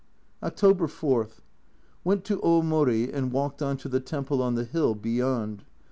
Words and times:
October 0.41 0.87
4. 0.87 1.29
Went 2.03 2.23
to 2.23 2.37
Omori 2.39 3.13
and 3.13 3.31
walked 3.31 3.61
on 3.61 3.77
to 3.77 3.87
the 3.87 3.99
temple 3.99 4.41
on 4.41 4.55
the 4.55 4.63
hill 4.65 4.95
beyond. 4.95 5.61